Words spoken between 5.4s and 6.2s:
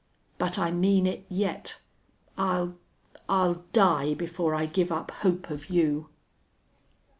of you!"